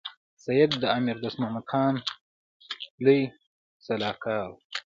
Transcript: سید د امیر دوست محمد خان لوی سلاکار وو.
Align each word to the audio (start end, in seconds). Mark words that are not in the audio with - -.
سید 0.45 0.71
د 0.77 0.83
امیر 0.97 1.15
دوست 1.23 1.37
محمد 1.41 1.65
خان 1.71 1.95
لوی 3.03 3.21
سلاکار 3.85 4.43
وو. 4.49 4.57